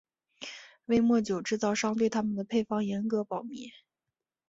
[0.85, 3.71] 威末酒制造商对他们的配方严格保密。